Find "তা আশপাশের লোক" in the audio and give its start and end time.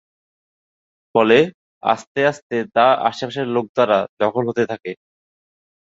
2.75-3.65